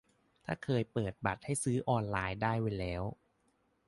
[0.45, 3.03] ถ้าเคยเปิดบัตรให้ซื้อออนไลน์ได้ไว้แล้ว